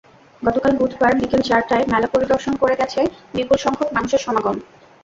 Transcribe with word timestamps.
গতকাল 0.41 0.73
বুধবার 0.77 1.11
বিকেল 1.19 1.41
চারটায় 1.41 1.85
মেলা 1.87 2.07
পরিদর্শন 2.07 2.53
করে 2.55 2.73
দেখা 2.73 2.81
গেছে, 2.81 3.01
বিপুলসংখ্যক 3.35 3.89
মানুষের 3.95 4.21
সমাগম। 4.25 4.57